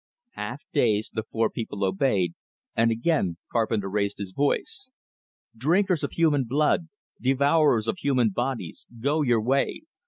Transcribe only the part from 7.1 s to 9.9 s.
devourers of human bodies, go your way!